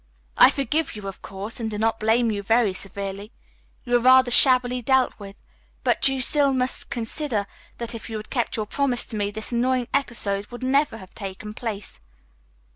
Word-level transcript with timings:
I 0.35 0.49
forgive 0.49 0.95
you, 0.95 1.07
of 1.07 1.21
course, 1.21 1.59
and 1.59 1.69
do 1.69 1.77
not 1.77 1.99
blame 1.99 2.31
you 2.31 2.41
very 2.41 2.73
severely. 2.73 3.31
You 3.83 3.93
were 3.93 3.99
rather 3.99 4.31
shabbily 4.31 4.81
dealt 4.81 5.13
with, 5.19 5.35
but 5.83 6.03
still 6.03 6.47
you 6.47 6.53
must 6.57 6.89
consider 6.89 7.45
that 7.77 7.93
if 7.93 8.09
you 8.09 8.17
had 8.17 8.31
kept 8.31 8.57
your 8.57 8.65
promise 8.65 9.05
to 9.05 9.15
me 9.15 9.29
this 9.29 9.51
annoying 9.51 9.89
episode 9.93 10.47
would 10.47 10.63
never 10.63 10.97
have 10.97 11.13
taken 11.13 11.53
place. 11.53 11.99